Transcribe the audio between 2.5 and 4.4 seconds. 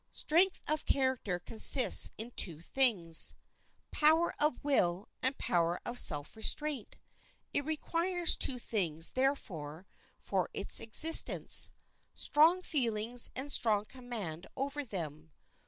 things,—power